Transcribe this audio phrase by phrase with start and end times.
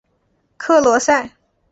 [0.57, 1.29] 克罗塞。